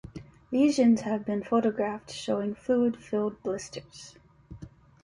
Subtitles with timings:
[0.51, 4.15] Lesions have been photographed showing fluid-filled blisters.